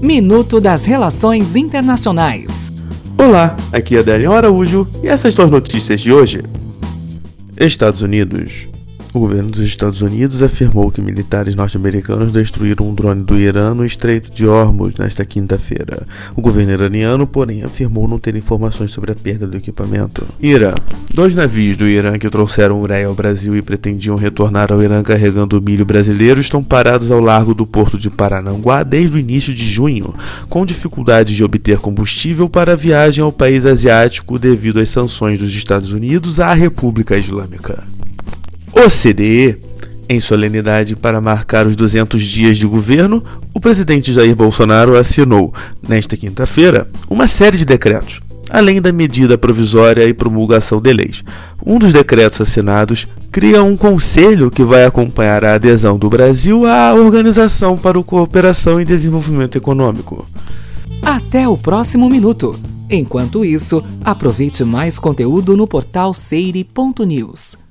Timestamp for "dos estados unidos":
9.50-10.42, 35.38-36.38